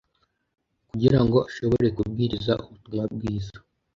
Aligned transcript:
kugira 0.89 1.19
ngo 1.25 1.37
ashobore 1.49 1.87
kubwiriza 1.95 2.53
ubutumwa 2.63 3.03
bwiza 3.13 3.55